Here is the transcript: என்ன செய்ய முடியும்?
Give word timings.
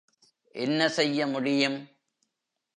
என்ன 0.55 0.89
செய்ய 0.89 1.27
முடியும்? 1.27 1.79